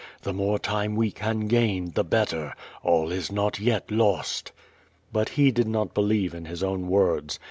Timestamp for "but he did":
5.13-5.67